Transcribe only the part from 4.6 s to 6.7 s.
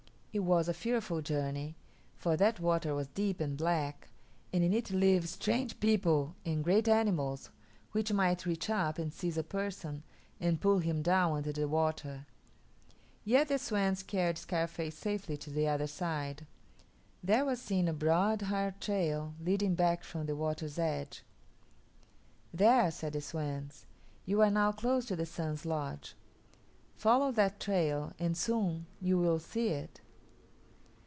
in it live strange people and